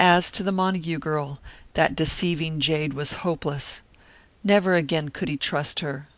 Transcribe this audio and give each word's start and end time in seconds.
As 0.00 0.32
to 0.32 0.42
the 0.42 0.50
Montague 0.50 0.98
girl, 0.98 1.40
that 1.74 1.94
deceiving 1.94 2.58
jade 2.58 2.92
was 2.92 3.12
hopeless. 3.22 3.82
Never 4.42 4.74
again 4.74 5.10
could 5.10 5.28
he 5.28 5.36
trust 5.36 5.78
her. 5.78 6.08